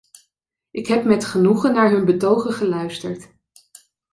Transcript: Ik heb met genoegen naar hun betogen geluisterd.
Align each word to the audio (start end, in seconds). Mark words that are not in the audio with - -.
Ik 0.71 0.87
heb 0.87 1.03
met 1.03 1.25
genoegen 1.25 1.73
naar 1.73 1.91
hun 1.91 2.05
betogen 2.05 2.53
geluisterd. 2.53 3.29